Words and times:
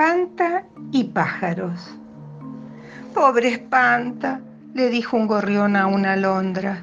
Espanta 0.00 0.64
y 0.92 1.04
pájaros. 1.04 1.94
Pobre 3.12 3.48
Espanta, 3.48 4.40
le 4.72 4.88
dijo 4.88 5.18
un 5.18 5.26
gorrión 5.26 5.76
a 5.76 5.88
una 5.88 6.14
alondra. 6.14 6.82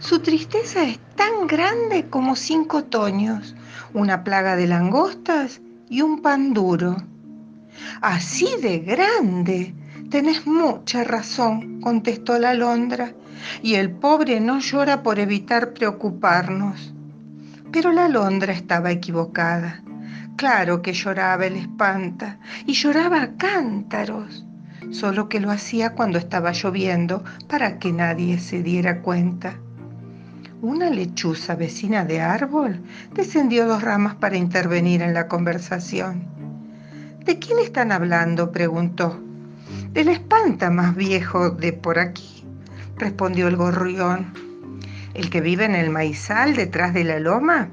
Su 0.00 0.20
tristeza 0.20 0.84
es 0.84 0.98
tan 1.16 1.46
grande 1.46 2.10
como 2.10 2.36
cinco 2.36 2.78
otoños, 2.78 3.56
una 3.94 4.22
plaga 4.22 4.54
de 4.54 4.66
langostas 4.66 5.62
y 5.88 6.02
un 6.02 6.20
pan 6.20 6.52
duro. 6.52 6.96
Así 8.02 8.48
de 8.60 8.80
grande. 8.80 9.74
Tenés 10.10 10.46
mucha 10.46 11.04
razón, 11.04 11.80
contestó 11.80 12.38
la 12.38 12.50
alondra, 12.50 13.14
y 13.62 13.76
el 13.76 13.92
pobre 13.92 14.40
no 14.40 14.58
llora 14.58 15.02
por 15.02 15.18
evitar 15.18 15.72
preocuparnos. 15.72 16.92
Pero 17.72 17.92
la 17.92 18.04
alondra 18.04 18.52
estaba 18.52 18.90
equivocada. 18.90 19.82
Claro 20.38 20.82
que 20.82 20.92
lloraba 20.92 21.46
el 21.46 21.56
espanta, 21.56 22.38
y 22.64 22.74
lloraba 22.74 23.22
a 23.22 23.36
cántaros, 23.36 24.46
solo 24.92 25.28
que 25.28 25.40
lo 25.40 25.50
hacía 25.50 25.94
cuando 25.96 26.16
estaba 26.16 26.52
lloviendo 26.52 27.24
para 27.48 27.80
que 27.80 27.92
nadie 27.92 28.38
se 28.38 28.62
diera 28.62 29.02
cuenta. 29.02 29.56
Una 30.62 30.90
lechuza 30.90 31.56
vecina 31.56 32.04
de 32.04 32.20
árbol 32.20 32.84
descendió 33.14 33.66
dos 33.66 33.82
ramas 33.82 34.14
para 34.14 34.36
intervenir 34.36 35.02
en 35.02 35.12
la 35.12 35.26
conversación. 35.26 36.28
¿De 37.24 37.40
quién 37.40 37.58
están 37.58 37.90
hablando? 37.90 38.52
preguntó. 38.52 39.20
Del 39.90 40.06
espanta 40.06 40.70
más 40.70 40.94
viejo 40.94 41.50
de 41.50 41.72
por 41.72 41.98
aquí, 41.98 42.44
respondió 42.96 43.48
el 43.48 43.56
gorrión. 43.56 44.32
¿El 45.14 45.30
que 45.30 45.40
vive 45.40 45.64
en 45.64 45.74
el 45.74 45.90
maizal 45.90 46.54
detrás 46.54 46.94
de 46.94 47.02
la 47.02 47.18
loma? 47.18 47.70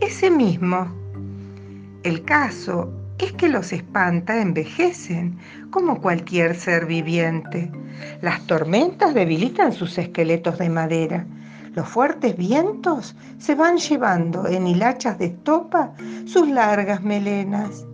Ese 0.00 0.30
mismo. 0.30 1.01
El 2.02 2.24
caso 2.24 2.90
es 3.18 3.32
que 3.32 3.48
los 3.48 3.72
espanta 3.72 4.40
envejecen, 4.40 5.38
como 5.70 6.00
cualquier 6.00 6.56
ser 6.56 6.86
viviente. 6.86 7.70
Las 8.20 8.46
tormentas 8.46 9.14
debilitan 9.14 9.72
sus 9.72 9.96
esqueletos 9.98 10.58
de 10.58 10.68
madera 10.68 11.26
los 11.74 11.88
fuertes 11.88 12.36
vientos 12.36 13.16
se 13.38 13.54
van 13.54 13.78
llevando 13.78 14.46
en 14.46 14.66
hilachas 14.66 15.18
de 15.18 15.26
estopa 15.26 15.94
sus 16.26 16.46
largas 16.48 17.02
melenas. 17.02 17.86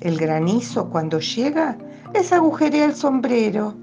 El 0.00 0.16
granizo 0.16 0.88
cuando 0.88 1.20
llega 1.20 1.76
les 2.14 2.32
agujerea 2.32 2.86
el 2.86 2.94
sombrero 2.94 3.74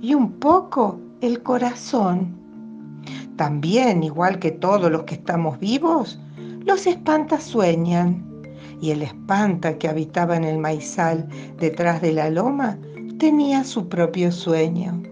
y 0.00 0.14
un 0.14 0.32
poco 0.32 0.98
el 1.20 1.42
corazón. 1.42 2.34
También, 3.36 4.02
igual 4.02 4.38
que 4.38 4.52
todos 4.52 4.90
los 4.90 5.02
que 5.02 5.16
estamos 5.16 5.58
vivos, 5.58 6.18
los 6.64 6.86
espantas 6.86 7.42
sueñan. 7.42 8.24
Y 8.80 8.90
el 8.90 9.02
espanta 9.02 9.78
que 9.78 9.88
habitaba 9.88 10.36
en 10.36 10.44
el 10.44 10.58
maizal 10.58 11.28
detrás 11.58 12.00
de 12.00 12.12
la 12.12 12.30
loma 12.30 12.78
tenía 13.18 13.64
su 13.64 13.88
propio 13.88 14.30
sueño. 14.30 15.02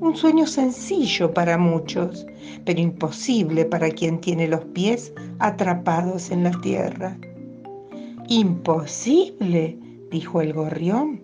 Un 0.00 0.16
sueño 0.16 0.46
sencillo 0.46 1.32
para 1.32 1.58
muchos, 1.58 2.26
pero 2.64 2.80
imposible 2.80 3.64
para 3.64 3.90
quien 3.90 4.20
tiene 4.20 4.48
los 4.48 4.64
pies 4.66 5.12
atrapados 5.38 6.30
en 6.30 6.44
la 6.44 6.50
tierra. 6.60 7.16
Imposible, 8.28 9.78
dijo 10.10 10.40
el 10.40 10.54
gorrión. 10.54 11.20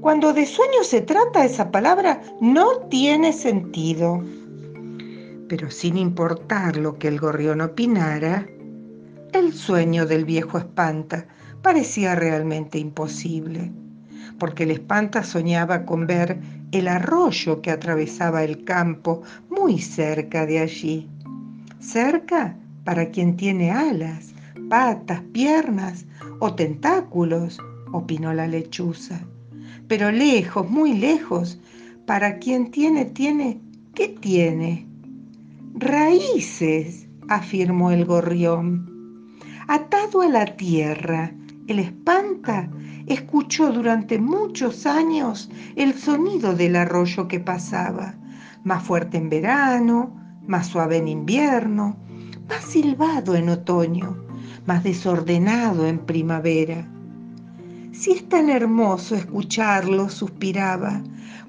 Cuando 0.00 0.34
de 0.34 0.44
sueño 0.44 0.82
se 0.82 1.00
trata, 1.00 1.46
esa 1.46 1.70
palabra 1.70 2.20
no 2.40 2.80
tiene 2.90 3.32
sentido. 3.32 4.22
Pero 5.48 5.70
sin 5.70 5.96
importar 5.96 6.76
lo 6.76 6.98
que 6.98 7.08
el 7.08 7.18
gorrión 7.18 7.62
opinara, 7.62 8.46
el 9.34 9.52
sueño 9.52 10.06
del 10.06 10.24
viejo 10.24 10.58
espanta 10.58 11.26
parecía 11.62 12.14
realmente 12.14 12.78
imposible 12.78 13.72
porque 14.38 14.64
el 14.64 14.72
espanta 14.72 15.22
soñaba 15.22 15.84
con 15.84 16.06
ver 16.06 16.38
el 16.72 16.88
arroyo 16.88 17.60
que 17.62 17.70
atravesaba 17.70 18.44
el 18.44 18.64
campo 18.64 19.22
muy 19.48 19.78
cerca 19.78 20.46
de 20.46 20.60
allí. 20.60 21.08
Cerca 21.78 22.56
para 22.84 23.10
quien 23.10 23.36
tiene 23.36 23.70
alas, 23.70 24.34
patas, 24.68 25.20
piernas 25.32 26.06
o 26.40 26.54
tentáculos, 26.54 27.58
opinó 27.92 28.32
la 28.32 28.46
lechuza. 28.46 29.20
Pero 29.88 30.10
lejos, 30.10 30.68
muy 30.68 30.94
lejos, 30.94 31.58
para 32.06 32.38
quien 32.38 32.70
tiene, 32.70 33.04
tiene, 33.04 33.60
¿qué 33.94 34.08
tiene? 34.08 34.86
Raíces, 35.74 37.06
afirmó 37.28 37.90
el 37.90 38.04
gorrión. 38.04 38.93
Atado 39.66 40.20
a 40.20 40.28
la 40.28 40.44
tierra, 40.44 41.32
el 41.68 41.78
espanta 41.78 42.68
escuchó 43.06 43.72
durante 43.72 44.18
muchos 44.18 44.84
años 44.84 45.50
el 45.74 45.94
sonido 45.94 46.54
del 46.54 46.76
arroyo 46.76 47.28
que 47.28 47.40
pasaba, 47.40 48.14
más 48.62 48.82
fuerte 48.82 49.16
en 49.16 49.30
verano, 49.30 50.14
más 50.46 50.66
suave 50.66 50.98
en 50.98 51.08
invierno, 51.08 51.96
más 52.46 52.62
silbado 52.62 53.36
en 53.36 53.48
otoño, 53.48 54.14
más 54.66 54.84
desordenado 54.84 55.86
en 55.86 55.98
primavera. 55.98 56.86
Si 57.92 58.10
es 58.10 58.28
tan 58.28 58.50
hermoso 58.50 59.14
escucharlo, 59.14 60.10
suspiraba, 60.10 61.02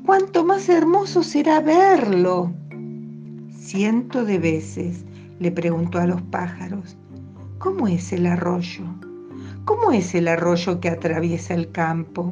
cuánto 0.06 0.46
más 0.46 0.70
hermoso 0.70 1.22
será 1.22 1.60
verlo. 1.60 2.54
Ciento 3.60 4.24
de 4.24 4.40
veces 4.40 5.04
le 5.40 5.52
preguntó 5.52 6.00
a 6.00 6.08
los 6.08 6.22
pájaros, 6.22 6.96
¿cómo 7.66 7.88
es 7.88 8.14
el 8.14 8.28
arroyo? 8.28 8.84
¿Cómo 9.66 9.92
es 9.92 10.14
el 10.14 10.28
arroyo 10.28 10.80
que 10.80 10.90
atraviesa 10.90 11.56
el 11.56 11.72
campo? 11.72 12.32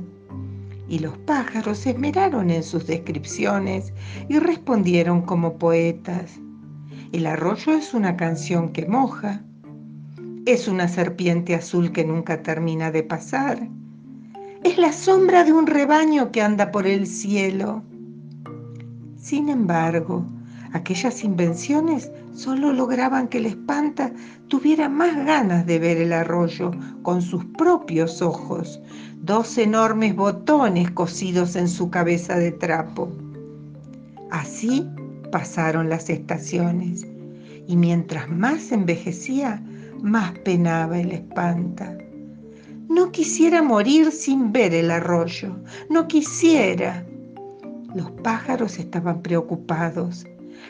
Y 0.87 0.99
los 0.99 1.17
pájaros 1.17 1.79
se 1.79 1.89
esmeraron 1.89 2.51
en 2.51 2.61
sus 2.61 2.85
descripciones 2.85 3.93
y 4.29 4.37
respondieron 4.37 5.23
como 5.23 5.57
poetas. 5.57 6.39
El 7.13 7.25
arroyo 7.25 7.73
es 7.73 7.95
una 7.95 8.15
canción 8.15 8.73
que 8.73 8.85
moja. 8.85 9.41
Es 10.45 10.67
una 10.67 10.87
serpiente 10.87 11.55
azul 11.55 11.91
que 11.91 12.05
nunca 12.05 12.43
termina 12.43 12.91
de 12.91 13.01
pasar. 13.01 13.67
Es 14.63 14.77
la 14.77 14.93
sombra 14.93 15.43
de 15.43 15.51
un 15.51 15.65
rebaño 15.65 16.31
que 16.31 16.43
anda 16.43 16.71
por 16.71 16.85
el 16.85 17.07
cielo. 17.07 17.81
Sin 19.17 19.49
embargo, 19.49 20.27
Aquellas 20.73 21.23
invenciones 21.23 22.11
solo 22.33 22.73
lograban 22.73 23.27
que 23.27 23.37
el 23.37 23.45
espanta 23.45 24.11
tuviera 24.47 24.89
más 24.89 25.15
ganas 25.25 25.65
de 25.65 25.79
ver 25.79 25.97
el 25.97 26.13
arroyo 26.13 26.71
con 27.01 27.21
sus 27.21 27.45
propios 27.45 28.21
ojos, 28.21 28.81
dos 29.21 29.57
enormes 29.57 30.15
botones 30.15 30.91
cosidos 30.91 31.55
en 31.55 31.67
su 31.67 31.89
cabeza 31.89 32.37
de 32.37 32.51
trapo. 32.51 33.11
Así 34.31 34.87
pasaron 35.31 35.89
las 35.89 36.09
estaciones 36.09 37.05
y 37.67 37.77
mientras 37.77 38.29
más 38.29 38.71
envejecía, 38.71 39.63
más 40.01 40.37
penaba 40.39 40.99
el 40.99 41.11
espanta. 41.11 41.97
No 42.89 43.11
quisiera 43.11 43.61
morir 43.61 44.11
sin 44.11 44.51
ver 44.51 44.73
el 44.73 44.91
arroyo, 44.91 45.55
no 45.89 46.07
quisiera. 46.07 47.05
Los 47.95 48.11
pájaros 48.23 48.79
estaban 48.79 49.21
preocupados 49.21 50.25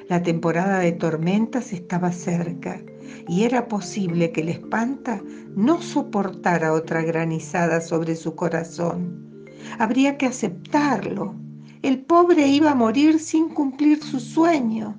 la 0.10 0.24
temporada 0.24 0.80
de 0.80 0.92
tormentas 0.92 1.74
estaba 1.74 2.12
cerca 2.12 2.82
y 3.28 3.44
era 3.44 3.68
posible 3.68 4.32
que 4.32 4.42
el 4.42 4.50
espanta 4.50 5.22
no 5.56 5.82
soportara 5.82 6.74
otra 6.74 7.02
granizada 7.02 7.82
sobre 7.82 8.16
su 8.16 8.36
corazón. 8.36 9.46
Habría 9.80 10.18
que 10.18 10.26
aceptarlo. 10.26 11.36
El 11.82 12.00
pobre 12.00 12.48
iba 12.48 12.72
a 12.72 12.76
morir 12.76 13.20
sin 13.20 13.50
cumplir 13.50 14.02
su 14.02 14.20
sueño. 14.20 14.98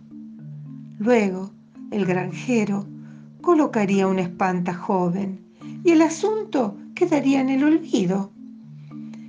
Luego, 0.99 1.51
el 1.91 2.07
granjero 2.07 2.87
colocaría 3.41 4.07
un 4.07 4.19
espanta 4.19 4.75
joven 4.75 5.45
y 5.85 5.91
el 5.91 6.03
asunto 6.03 6.77
quedaría 6.95 7.41
en 7.41 7.51
el 7.51 7.65
olvido. 7.65 8.33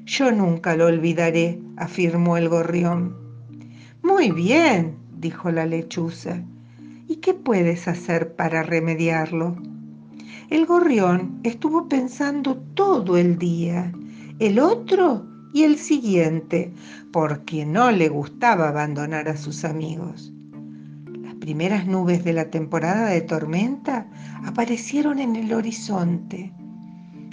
Yo 0.06 0.31
nunca 0.31 0.75
lo 0.75 0.86
olvidaré, 0.86 1.62
afirmó 1.78 2.38
el 2.38 2.50
gorrión. 2.50 3.16
Muy 4.04 4.31
bien, 4.31 4.98
dijo 5.25 5.50
la 5.50 5.66
lechuza. 5.66 6.44
¿Y 7.07 7.16
qué 7.16 7.33
puedes 7.33 7.88
hacer 7.88 8.36
para 8.36 8.62
remediarlo? 8.62 9.56
El 10.51 10.68
gorrión 10.68 11.39
estuvo 11.42 11.89
pensando 11.89 12.57
todo 12.75 13.18
el 13.18 13.39
día, 13.39 13.92
el 14.38 14.60
otro 14.60 15.25
y 15.51 15.63
el 15.63 15.77
siguiente, 15.77 16.72
porque 17.12 17.66
no 17.66 17.89
le 17.89 18.07
gustaba 18.07 18.69
abandonar 18.69 19.27
a 19.27 19.36
sus 19.36 19.66
amigos. 19.66 20.31
Las 21.24 21.33
primeras 21.33 21.88
nubes 21.88 22.24
de 22.24 22.33
la 22.33 22.51
temporada 22.51 23.07
de 23.07 23.22
tormenta 23.22 24.07
aparecieron 24.44 25.18
en 25.18 25.36
el 25.36 25.51
horizonte. 25.54 26.54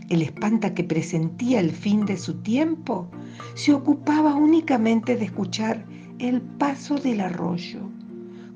El 0.08 0.22
espanta 0.22 0.72
que 0.72 0.84
presentía 0.84 1.60
el 1.60 1.72
fin 1.72 2.06
de 2.06 2.16
su 2.16 2.40
tiempo 2.40 3.10
se 3.54 3.74
ocupaba 3.74 4.34
únicamente 4.34 5.14
de 5.16 5.26
escuchar 5.26 5.84
el 6.18 6.40
paso 6.40 6.96
del 6.96 7.20
arroyo, 7.20 7.80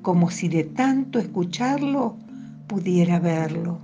como 0.03 0.31
si 0.31 0.49
de 0.49 0.65
tanto 0.65 1.19
escucharlo 1.19 2.17
pudiera 2.67 3.19
verlo. 3.19 3.79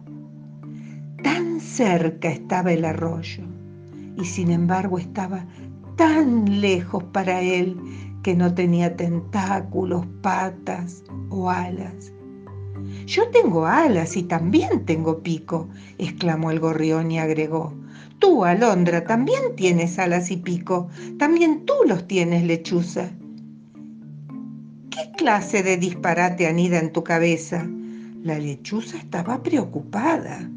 Tan 1.22 1.60
cerca 1.60 2.28
estaba 2.28 2.72
el 2.72 2.84
arroyo 2.84 3.44
y 4.16 4.24
sin 4.24 4.50
embargo 4.50 4.98
estaba 4.98 5.46
tan 5.96 6.60
lejos 6.60 7.04
para 7.04 7.40
él 7.40 7.76
que 8.22 8.34
no 8.34 8.54
tenía 8.54 8.96
tentáculos, 8.96 10.06
patas 10.20 11.02
o 11.30 11.50
alas. 11.50 12.12
Yo 13.06 13.28
tengo 13.30 13.66
alas 13.66 14.16
y 14.16 14.22
también 14.22 14.84
tengo 14.84 15.22
pico, 15.22 15.68
exclamó 15.98 16.50
el 16.50 16.60
gorrión 16.60 17.10
y 17.10 17.18
agregó. 17.18 17.74
Tú, 18.18 18.44
Alondra, 18.44 19.04
también 19.04 19.56
tienes 19.56 19.98
alas 19.98 20.30
y 20.30 20.36
pico, 20.36 20.88
también 21.18 21.66
tú 21.66 21.74
los 21.86 22.06
tienes, 22.06 22.44
lechuza. 22.44 23.10
¿Qué 24.92 25.10
clase 25.16 25.62
de 25.62 25.78
disparate 25.78 26.46
anida 26.46 26.78
en 26.78 26.92
tu 26.92 27.02
cabeza? 27.02 27.66
La 28.22 28.38
lechuza 28.38 28.98
estaba 28.98 29.42
preocupada. 29.42 30.50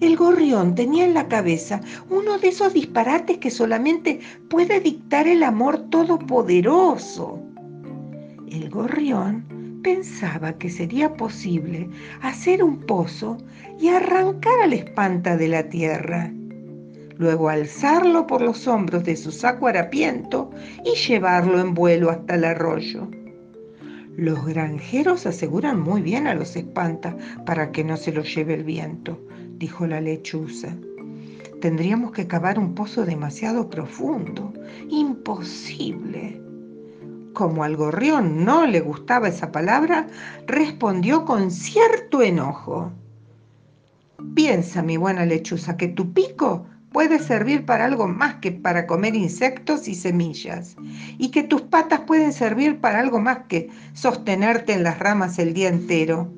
El 0.00 0.16
gorrión 0.16 0.74
tenía 0.74 1.04
en 1.04 1.12
la 1.12 1.28
cabeza 1.28 1.82
uno 2.08 2.38
de 2.38 2.48
esos 2.48 2.72
disparates 2.72 3.36
que 3.36 3.50
solamente 3.50 4.20
puede 4.48 4.80
dictar 4.80 5.28
el 5.28 5.42
amor 5.42 5.90
todopoderoso. 5.90 7.38
El 8.50 8.70
gorrión 8.70 9.80
pensaba 9.82 10.54
que 10.54 10.70
sería 10.70 11.12
posible 11.12 11.90
hacer 12.22 12.64
un 12.64 12.78
pozo 12.86 13.36
y 13.78 13.88
arrancar 13.88 14.58
al 14.62 14.72
espanta 14.72 15.36
de 15.36 15.48
la 15.48 15.68
tierra, 15.68 16.32
luego 17.18 17.50
alzarlo 17.50 18.26
por 18.26 18.40
los 18.40 18.66
hombros 18.66 19.04
de 19.04 19.16
su 19.16 19.30
saco 19.30 19.66
harapiento 19.66 20.50
y 20.82 20.96
llevarlo 20.96 21.60
en 21.60 21.74
vuelo 21.74 22.08
hasta 22.08 22.36
el 22.36 22.44
arroyo. 22.44 23.19
Los 24.16 24.44
granjeros 24.44 25.26
aseguran 25.26 25.80
muy 25.80 26.02
bien 26.02 26.26
a 26.26 26.34
los 26.34 26.56
espanta 26.56 27.16
para 27.46 27.72
que 27.72 27.84
no 27.84 27.96
se 27.96 28.12
los 28.12 28.34
lleve 28.34 28.54
el 28.54 28.64
viento, 28.64 29.18
dijo 29.56 29.86
la 29.86 30.00
lechuza. 30.00 30.76
Tendríamos 31.60 32.12
que 32.12 32.26
cavar 32.26 32.58
un 32.58 32.74
pozo 32.74 33.04
demasiado 33.04 33.68
profundo. 33.68 34.52
Imposible. 34.88 36.40
Como 37.34 37.62
al 37.64 37.76
gorrión 37.76 38.44
no 38.44 38.66
le 38.66 38.80
gustaba 38.80 39.28
esa 39.28 39.52
palabra, 39.52 40.08
respondió 40.46 41.24
con 41.24 41.50
cierto 41.50 42.22
enojo. 42.22 42.92
Piensa, 44.34 44.82
mi 44.82 44.96
buena 44.96 45.24
lechuza, 45.24 45.76
que 45.76 45.88
tu 45.88 46.12
pico 46.12 46.66
puede 46.92 47.18
servir 47.20 47.64
para 47.64 47.84
algo 47.84 48.08
más 48.08 48.36
que 48.36 48.52
para 48.52 48.86
comer 48.86 49.14
insectos 49.14 49.88
y 49.88 49.94
semillas, 49.94 50.76
y 51.18 51.30
que 51.30 51.42
tus 51.42 51.62
patas 51.62 52.00
pueden 52.00 52.32
servir 52.32 52.80
para 52.80 53.00
algo 53.00 53.20
más 53.20 53.46
que 53.48 53.70
sostenerte 53.92 54.72
en 54.72 54.82
las 54.82 54.98
ramas 54.98 55.38
el 55.38 55.54
día 55.54 55.68
entero. 55.68 56.32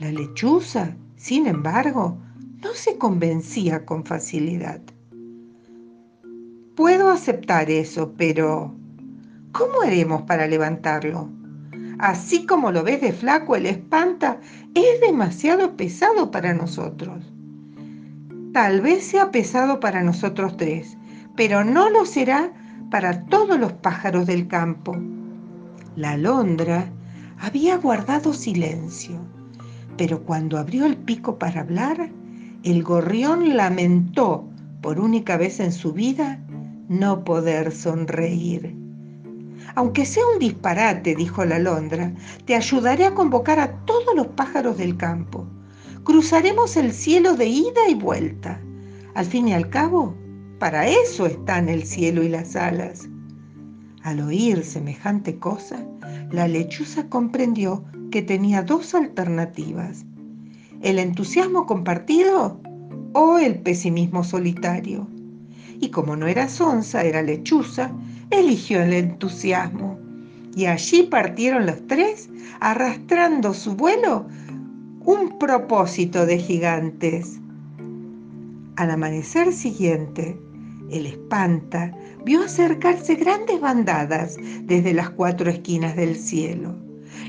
La 0.00 0.10
lechuza, 0.10 0.96
sin 1.16 1.46
embargo, 1.46 2.18
no 2.62 2.72
se 2.74 2.96
convencía 2.96 3.84
con 3.84 4.04
facilidad. 4.04 4.80
Puedo 6.74 7.10
aceptar 7.10 7.70
eso, 7.70 8.14
pero 8.16 8.74
¿cómo 9.52 9.82
haremos 9.82 10.22
para 10.22 10.46
levantarlo? 10.46 11.28
Así 11.98 12.46
como 12.46 12.70
lo 12.70 12.84
ves 12.84 13.00
de 13.00 13.12
flaco, 13.12 13.56
el 13.56 13.66
espanta 13.66 14.40
es 14.74 15.00
demasiado 15.00 15.76
pesado 15.76 16.30
para 16.30 16.54
nosotros. 16.54 17.32
Tal 18.58 18.80
vez 18.80 19.06
sea 19.06 19.30
pesado 19.30 19.78
para 19.78 20.02
nosotros 20.02 20.56
tres, 20.56 20.98
pero 21.36 21.62
no 21.62 21.90
lo 21.90 22.04
será 22.04 22.50
para 22.90 23.24
todos 23.26 23.56
los 23.56 23.72
pájaros 23.74 24.26
del 24.26 24.48
campo. 24.48 24.96
La 25.94 26.10
alondra 26.10 26.90
había 27.38 27.76
guardado 27.76 28.32
silencio, 28.32 29.20
pero 29.96 30.24
cuando 30.24 30.58
abrió 30.58 30.86
el 30.86 30.96
pico 30.96 31.38
para 31.38 31.60
hablar, 31.60 32.10
el 32.64 32.82
gorrión 32.82 33.56
lamentó 33.56 34.48
por 34.80 34.98
única 34.98 35.36
vez 35.36 35.60
en 35.60 35.70
su 35.70 35.92
vida 35.92 36.40
no 36.88 37.22
poder 37.22 37.70
sonreír. 37.70 38.74
Aunque 39.76 40.04
sea 40.04 40.24
un 40.34 40.40
disparate, 40.40 41.14
dijo 41.14 41.44
la 41.44 41.56
alondra, 41.56 42.12
te 42.44 42.56
ayudaré 42.56 43.06
a 43.06 43.14
convocar 43.14 43.60
a 43.60 43.84
todos 43.84 44.16
los 44.16 44.26
pájaros 44.26 44.76
del 44.78 44.96
campo. 44.96 45.46
Cruzaremos 46.04 46.76
el 46.76 46.92
cielo 46.92 47.34
de 47.34 47.46
ida 47.46 47.88
y 47.88 47.94
vuelta. 47.94 48.60
Al 49.14 49.26
fin 49.26 49.48
y 49.48 49.52
al 49.52 49.68
cabo, 49.68 50.14
para 50.58 50.88
eso 50.88 51.26
están 51.26 51.68
el 51.68 51.84
cielo 51.84 52.22
y 52.22 52.28
las 52.28 52.56
alas. 52.56 53.08
Al 54.02 54.20
oír 54.20 54.64
semejante 54.64 55.38
cosa, 55.38 55.84
la 56.30 56.48
lechuza 56.48 57.08
comprendió 57.08 57.84
que 58.10 58.22
tenía 58.22 58.62
dos 58.62 58.94
alternativas 58.94 60.04
el 60.82 60.98
entusiasmo 60.98 61.66
compartido 61.66 62.60
o 63.12 63.38
el 63.38 63.58
pesimismo 63.60 64.22
solitario. 64.22 65.08
Y 65.80 65.90
como 65.90 66.16
no 66.16 66.26
era 66.26 66.48
sonza, 66.48 67.02
era 67.02 67.22
lechuza, 67.22 67.90
eligió 68.30 68.82
el 68.82 68.92
entusiasmo. 68.92 69.98
Y 70.54 70.66
allí 70.66 71.04
partieron 71.04 71.66
los 71.66 71.86
tres, 71.86 72.28
arrastrando 72.60 73.54
su 73.54 73.74
vuelo 73.74 74.26
un 75.08 75.38
propósito 75.38 76.26
de 76.26 76.36
gigantes. 76.36 77.40
Al 78.76 78.90
amanecer 78.90 79.54
siguiente, 79.54 80.38
el 80.90 81.06
espanta 81.06 81.96
vio 82.26 82.42
acercarse 82.42 83.14
grandes 83.14 83.58
bandadas 83.58 84.36
desde 84.64 84.92
las 84.92 85.08
cuatro 85.08 85.48
esquinas 85.48 85.96
del 85.96 86.14
cielo. 86.14 86.76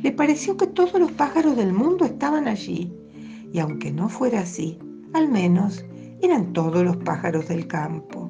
Le 0.03 0.11
pareció 0.11 0.57
que 0.57 0.67
todos 0.67 0.99
los 0.99 1.13
pájaros 1.13 1.55
del 1.55 1.71
mundo 1.71 2.03
estaban 2.03 2.49
allí 2.49 2.91
y 3.53 3.59
aunque 3.59 3.93
no 3.93 4.09
fuera 4.09 4.41
así, 4.41 4.77
al 5.13 5.29
menos 5.29 5.85
eran 6.21 6.51
todos 6.51 6.83
los 6.83 6.97
pájaros 6.97 7.47
del 7.47 7.65
campo. 7.65 8.29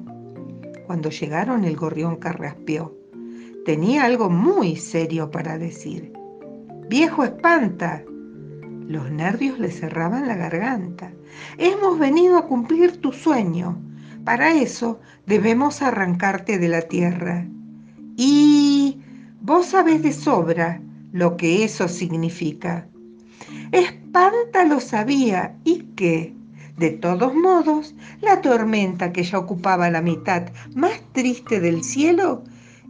Cuando 0.86 1.10
llegaron 1.10 1.64
el 1.64 1.74
gorrión 1.74 2.14
carraspeó. 2.18 2.96
Tenía 3.64 4.04
algo 4.04 4.30
muy 4.30 4.76
serio 4.76 5.28
para 5.32 5.58
decir. 5.58 6.12
Viejo 6.88 7.24
espanta. 7.24 8.04
Los 8.90 9.08
nervios 9.08 9.60
le 9.60 9.70
cerraban 9.70 10.26
la 10.26 10.34
garganta. 10.34 11.12
Hemos 11.58 11.96
venido 12.00 12.36
a 12.36 12.48
cumplir 12.48 12.96
tu 12.96 13.12
sueño. 13.12 13.80
Para 14.24 14.52
eso 14.52 14.98
debemos 15.26 15.80
arrancarte 15.80 16.58
de 16.58 16.66
la 16.66 16.82
tierra. 16.82 17.46
Y 18.16 18.98
vos 19.42 19.66
sabés 19.66 20.02
de 20.02 20.10
sobra 20.12 20.82
lo 21.12 21.36
que 21.36 21.62
eso 21.62 21.86
significa. 21.86 22.88
Espanta 23.70 24.64
lo 24.64 24.80
sabía 24.80 25.56
y 25.62 25.84
que, 25.94 26.34
de 26.76 26.90
todos 26.90 27.32
modos, 27.32 27.94
la 28.20 28.40
tormenta 28.40 29.12
que 29.12 29.22
ya 29.22 29.38
ocupaba 29.38 29.88
la 29.88 30.02
mitad 30.02 30.48
más 30.74 31.00
triste 31.12 31.60
del 31.60 31.84
cielo 31.84 32.42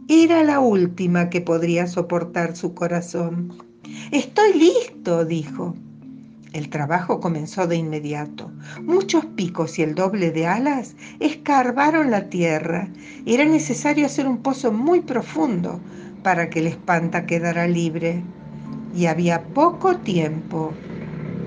era 0.07 0.43
la 0.43 0.61
última 0.61 1.29
que 1.29 1.41
podría 1.41 1.85
soportar 1.85 2.55
su 2.55 2.73
corazón. 2.73 3.53
Estoy 4.11 4.53
listo, 4.55 5.25
dijo. 5.25 5.75
El 6.53 6.69
trabajo 6.69 7.21
comenzó 7.21 7.65
de 7.65 7.77
inmediato. 7.77 8.51
Muchos 8.83 9.25
picos 9.25 9.79
y 9.79 9.83
el 9.83 9.95
doble 9.95 10.31
de 10.31 10.47
alas 10.47 10.95
escarbaron 11.21 12.11
la 12.11 12.29
tierra. 12.29 12.89
Era 13.25 13.45
necesario 13.45 14.05
hacer 14.05 14.27
un 14.27 14.39
pozo 14.39 14.73
muy 14.73 14.99
profundo 14.99 15.79
para 16.23 16.49
que 16.49 16.59
el 16.59 16.67
espanta 16.67 17.25
quedara 17.25 17.67
libre 17.67 18.21
y 18.93 19.05
había 19.05 19.43
poco 19.53 19.97
tiempo 19.97 20.73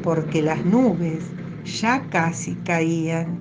porque 0.02 0.40
las 0.40 0.64
nubes 0.64 1.24
ya 1.64 2.08
casi 2.08 2.54
caían. 2.56 3.40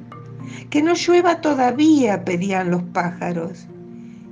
Que 0.69 0.81
no 0.81 0.95
llueva 0.95 1.39
todavía, 1.39 2.25
pedían 2.25 2.71
los 2.71 2.83
pájaros. 2.83 3.67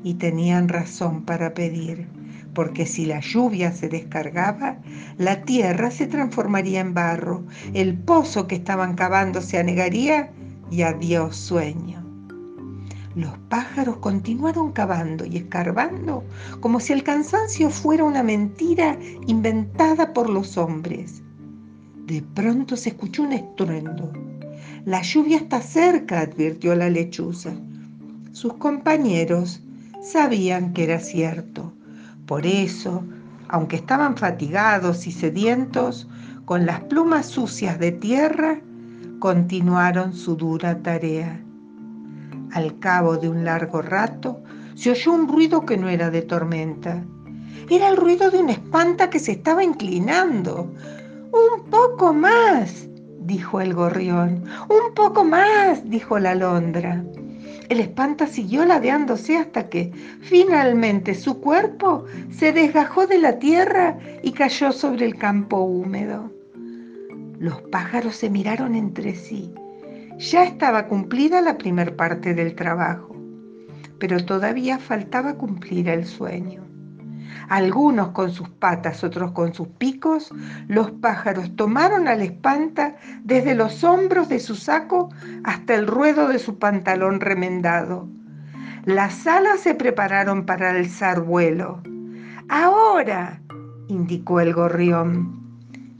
Y 0.03 0.15
tenían 0.15 0.67
razón 0.67 1.23
para 1.23 1.53
pedir, 1.53 2.07
porque 2.53 2.86
si 2.86 3.05
la 3.05 3.20
lluvia 3.20 3.72
se 3.72 3.89
descargaba, 3.89 4.77
la 5.17 5.43
tierra 5.43 5.91
se 5.91 6.08
transformaría 6.08 6.81
en 6.81 6.93
barro, 6.93 7.46
el 7.74 7.98
pozo 7.98 8.48
que 8.48 8.55
estaban 8.55 8.96
cavando 8.96 9.41
se 9.41 9.58
anegaría 9.58 10.31
y 10.70 10.81
adiós 10.84 11.36
sueño. 11.36 12.01
Los 13.15 13.38
pájaros 13.50 13.98
continuaron 13.98 14.72
cavando 14.72 15.25
y 15.25 15.38
escarbando 15.38 16.24
como 16.62 16.79
si 16.79 16.93
el 16.93 17.03
cansancio 17.03 17.70
fuera 17.70 18.05
una 18.05 18.24
mentira 18.24 18.98
inventada 19.27 20.13
por 20.13 20.29
los 20.29 20.58
hombres. 20.58 21.22
De 22.05 22.22
pronto 22.22 22.77
se 22.77 22.89
escuchó 22.89 23.24
un 23.24 23.34
estruendo. 23.34 24.12
La 24.86 25.01
lluvia 25.01 25.38
está 25.38 25.62
cerca, 25.62 26.22
advirtió 26.22 26.74
la 26.74 26.89
lechuza. 26.89 27.51
Sus 28.31 28.53
compañeros 28.53 29.62
sabían 30.01 30.74
que 30.74 30.86
era 30.86 31.00
cierto. 31.00 31.74
Por 32.31 32.45
eso, 32.45 33.03
aunque 33.50 33.75
estaban 33.75 34.15
fatigados 34.15 35.05
y 35.05 35.11
sedientos, 35.11 36.07
con 36.45 36.65
las 36.65 36.79
plumas 36.85 37.25
sucias 37.25 37.77
de 37.77 37.91
tierra, 37.91 38.61
continuaron 39.19 40.13
su 40.13 40.38
dura 40.38 40.81
tarea. 40.81 41.43
Al 42.53 42.79
cabo 42.79 43.17
de 43.17 43.27
un 43.27 43.43
largo 43.43 43.81
rato, 43.81 44.41
se 44.75 44.91
oyó 44.91 45.11
un 45.11 45.27
ruido 45.27 45.65
que 45.65 45.75
no 45.75 45.89
era 45.89 46.09
de 46.09 46.21
tormenta. 46.21 47.03
Era 47.69 47.89
el 47.89 47.97
ruido 47.97 48.31
de 48.31 48.39
una 48.39 48.53
espanta 48.53 49.09
que 49.09 49.19
se 49.19 49.33
estaba 49.33 49.61
inclinando. 49.61 50.73
Un 51.33 51.69
poco 51.69 52.13
más, 52.13 52.88
dijo 53.19 53.59
el 53.59 53.73
gorrión. 53.73 54.45
Un 54.69 54.93
poco 54.95 55.25
más, 55.25 55.83
dijo 55.89 56.17
la 56.17 56.31
alondra. 56.31 57.03
El 57.71 57.79
espanta 57.79 58.27
siguió 58.27 58.65
ladeándose 58.65 59.37
hasta 59.37 59.69
que 59.69 59.93
finalmente 60.19 61.15
su 61.15 61.39
cuerpo 61.39 62.03
se 62.29 62.51
desgajó 62.51 63.07
de 63.07 63.17
la 63.17 63.39
tierra 63.39 63.97
y 64.21 64.33
cayó 64.33 64.73
sobre 64.73 65.05
el 65.05 65.15
campo 65.15 65.61
húmedo. 65.61 66.29
Los 67.39 67.61
pájaros 67.61 68.17
se 68.17 68.29
miraron 68.29 68.75
entre 68.75 69.15
sí. 69.15 69.53
Ya 70.17 70.43
estaba 70.43 70.89
cumplida 70.89 71.39
la 71.39 71.57
primer 71.57 71.95
parte 71.95 72.33
del 72.33 72.55
trabajo, 72.55 73.15
pero 73.99 74.25
todavía 74.25 74.77
faltaba 74.77 75.35
cumplir 75.35 75.87
el 75.87 76.05
sueño 76.05 76.70
algunos 77.50 78.09
con 78.09 78.31
sus 78.31 78.50
patas, 78.50 79.03
otros 79.03 79.31
con 79.31 79.53
sus 79.53 79.67
picos, 79.67 80.31
los 80.67 80.91
pájaros 80.91 81.55
tomaron 81.55 82.07
al 82.07 82.21
espanta 82.21 82.95
desde 83.23 83.55
los 83.55 83.83
hombros 83.83 84.29
de 84.29 84.39
su 84.39 84.55
saco 84.55 85.09
hasta 85.43 85.75
el 85.75 85.88
ruedo 85.88 86.27
de 86.27 86.39
su 86.39 86.59
pantalón 86.59 87.19
remendado. 87.19 88.07
Las 88.85 89.27
alas 89.27 89.59
se 89.59 89.75
prepararon 89.75 90.45
para 90.45 90.71
alzar 90.71 91.21
vuelo. 91.21 91.81
Ahora, 92.50 93.41
indicó 93.88 94.39
el 94.39 94.53
gorrión. 94.53 95.39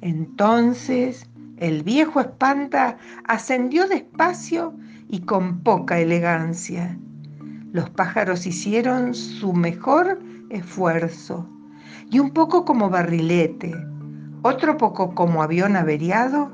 Entonces 0.02 1.30
el 1.58 1.84
viejo 1.84 2.22
espanta 2.22 2.98
ascendió 3.26 3.88
despacio 3.88 4.74
y 5.08 5.22
con 5.22 5.60
poca 5.60 6.00
elegancia. 6.00 6.98
Los 7.72 7.90
pájaros 7.92 8.48
hicieron 8.48 9.14
su 9.14 9.54
mejor 9.54 10.20
esfuerzo, 10.52 11.48
y 12.10 12.20
un 12.20 12.32
poco 12.32 12.66
como 12.66 12.90
barrilete, 12.90 13.74
otro 14.44 14.78
poco 14.78 15.14
como 15.16 15.44
avión 15.44 15.76
averiado, 15.76 16.52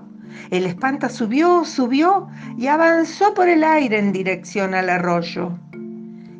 el 0.51 0.65
espanta 0.65 1.09
subió, 1.09 1.65
subió 1.65 2.27
y 2.57 2.67
avanzó 2.67 3.33
por 3.33 3.47
el 3.49 3.63
aire 3.63 3.99
en 3.99 4.11
dirección 4.11 4.73
al 4.73 4.89
arroyo. 4.89 5.57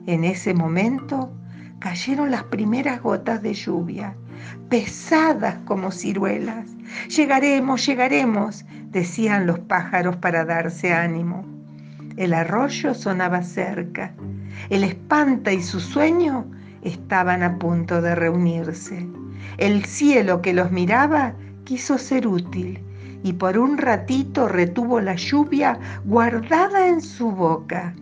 En 0.06 0.24
ese 0.24 0.54
momento 0.54 1.32
cayeron 1.80 2.32
las 2.32 2.44
primeras 2.44 3.02
gotas 3.02 3.42
de 3.42 3.54
lluvia, 3.54 4.16
pesadas 4.70 5.58
como 5.66 5.92
ciruelas. 5.92 6.70
Llegaremos, 7.10 7.86
llegaremos, 7.86 8.66
decían 8.90 9.48
los 9.48 9.60
pájaros 9.60 10.16
para 10.18 10.46
darse 10.46 10.94
ánimo. 10.94 11.46
El 12.18 12.34
arroyo 12.34 12.94
sonaba 12.94 13.44
cerca. 13.44 14.14
El 14.70 14.84
espanta 14.84 15.54
y 15.54 15.62
su 15.62 15.80
sueño 15.80 16.46
estaban 16.82 17.44
a 17.44 17.58
punto 17.58 18.02
de 18.02 18.16
reunirse. 18.16 19.08
El 19.58 19.86
cielo 19.86 20.42
que 20.42 20.54
los 20.54 20.72
miraba 20.72 21.34
quiso 21.64 21.98
ser 21.98 22.28
útil 22.28 22.80
y 23.24 23.34
por 23.34 23.58
un 23.58 23.78
ratito 23.78 24.48
retuvo 24.48 25.02
la 25.02 25.16
lluvia 25.16 25.80
guardada 26.06 26.88
en 26.88 27.02
su 27.02 27.32
boca. 27.32 27.94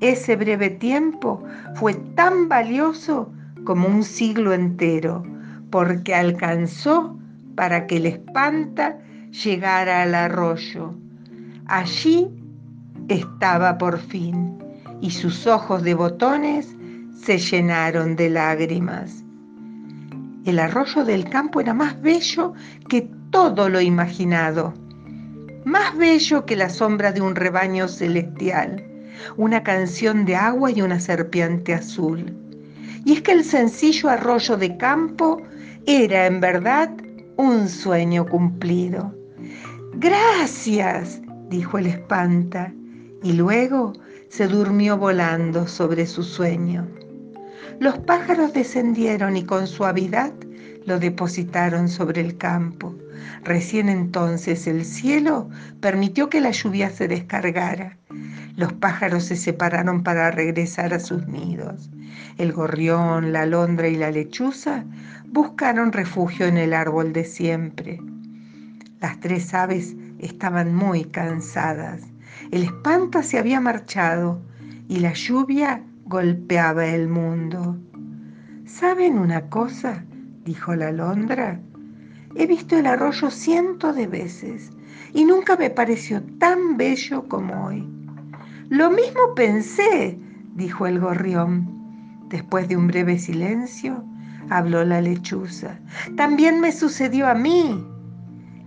Ese 0.00 0.34
breve 0.36 0.70
tiempo 0.70 1.42
fue 1.74 1.94
tan 1.94 2.48
valioso 2.48 3.30
como 3.64 3.86
un 3.86 4.02
siglo 4.02 4.54
entero, 4.54 5.22
porque 5.70 6.14
alcanzó 6.14 7.18
para 7.54 7.86
que 7.86 7.98
el 7.98 8.06
espanta 8.06 8.98
llegara 9.44 10.02
al 10.02 10.14
arroyo. 10.14 10.94
Allí 11.66 12.28
estaba 13.08 13.76
por 13.76 13.98
fin, 13.98 14.58
y 15.00 15.10
sus 15.10 15.46
ojos 15.46 15.82
de 15.82 15.94
botones 15.94 16.76
se 17.22 17.38
llenaron 17.38 18.16
de 18.16 18.30
lágrimas. 18.30 19.24
El 20.46 20.58
arroyo 20.58 21.04
del 21.04 21.28
campo 21.28 21.60
era 21.60 21.74
más 21.74 22.00
bello 22.00 22.54
que 22.88 23.08
todo 23.30 23.68
lo 23.68 23.80
imaginado, 23.80 24.72
más 25.64 25.96
bello 25.96 26.46
que 26.46 26.56
la 26.56 26.70
sombra 26.70 27.12
de 27.12 27.20
un 27.20 27.34
rebaño 27.34 27.88
celestial, 27.88 28.82
una 29.36 29.62
canción 29.62 30.24
de 30.24 30.36
agua 30.36 30.70
y 30.70 30.80
una 30.80 30.98
serpiente 30.98 31.74
azul. 31.74 32.34
Y 33.04 33.12
es 33.12 33.22
que 33.22 33.32
el 33.32 33.44
sencillo 33.44 34.08
arroyo 34.08 34.56
de 34.56 34.76
campo 34.78 35.42
era 35.86 36.26
en 36.26 36.40
verdad 36.40 36.90
un 37.36 37.68
sueño 37.68 38.26
cumplido. 38.26 39.14
Gracias, 39.94 41.20
dijo 41.50 41.78
el 41.78 41.86
espanta, 41.86 42.72
y 43.22 43.34
luego 43.34 43.92
se 44.30 44.46
durmió 44.46 44.96
volando 44.96 45.66
sobre 45.66 46.06
su 46.06 46.22
sueño. 46.22 46.86
Los 47.80 47.98
pájaros 48.00 48.52
descendieron 48.52 49.38
y 49.38 49.44
con 49.44 49.66
suavidad 49.66 50.34
lo 50.84 50.98
depositaron 50.98 51.88
sobre 51.88 52.20
el 52.20 52.36
campo. 52.36 52.94
Recién 53.42 53.88
entonces 53.88 54.66
el 54.66 54.84
cielo 54.84 55.48
permitió 55.80 56.28
que 56.28 56.42
la 56.42 56.50
lluvia 56.50 56.90
se 56.90 57.08
descargara. 57.08 57.96
Los 58.54 58.74
pájaros 58.74 59.24
se 59.24 59.36
separaron 59.36 60.02
para 60.02 60.30
regresar 60.30 60.92
a 60.92 61.00
sus 61.00 61.26
nidos. 61.26 61.88
El 62.36 62.52
gorrión, 62.52 63.32
la 63.32 63.42
alondra 63.42 63.88
y 63.88 63.96
la 63.96 64.10
lechuza 64.10 64.84
buscaron 65.28 65.90
refugio 65.90 66.44
en 66.44 66.58
el 66.58 66.74
árbol 66.74 67.14
de 67.14 67.24
siempre. 67.24 67.98
Las 69.00 69.18
tres 69.20 69.54
aves 69.54 69.96
estaban 70.18 70.74
muy 70.74 71.04
cansadas. 71.06 72.02
El 72.50 72.62
espanto 72.64 73.22
se 73.22 73.38
había 73.38 73.58
marchado 73.58 74.38
y 74.86 74.98
la 74.98 75.14
lluvia 75.14 75.82
golpeaba 76.10 76.86
el 76.86 77.08
mundo. 77.08 77.78
¿Saben 78.66 79.16
una 79.16 79.48
cosa? 79.48 80.04
dijo 80.44 80.74
la 80.74 80.88
alondra. 80.88 81.60
He 82.34 82.48
visto 82.48 82.76
el 82.76 82.86
arroyo 82.86 83.30
cientos 83.30 83.94
de 83.94 84.08
veces 84.08 84.72
y 85.14 85.24
nunca 85.24 85.54
me 85.56 85.70
pareció 85.70 86.20
tan 86.40 86.76
bello 86.76 87.28
como 87.28 87.66
hoy. 87.66 87.88
Lo 88.70 88.90
mismo 88.90 89.36
pensé, 89.36 90.18
dijo 90.56 90.88
el 90.88 90.98
gorrión. 90.98 92.26
Después 92.28 92.66
de 92.68 92.76
un 92.76 92.88
breve 92.88 93.16
silencio, 93.16 94.04
habló 94.48 94.84
la 94.84 95.00
lechuza. 95.00 95.78
También 96.16 96.60
me 96.60 96.72
sucedió 96.72 97.28
a 97.28 97.34
mí. 97.34 97.86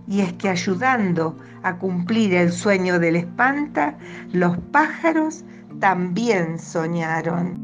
Y 0.08 0.20
es 0.20 0.32
que 0.32 0.48
ayudando 0.48 1.36
a 1.62 1.76
cumplir 1.76 2.32
el 2.32 2.52
sueño 2.52 2.98
del 2.98 3.16
espanta, 3.16 3.98
los 4.32 4.56
pájaros 4.72 5.44
también 5.80 6.58
soñaron. 6.58 7.63